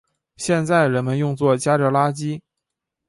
[0.37, 2.41] 现在人们用作夹着垃圾。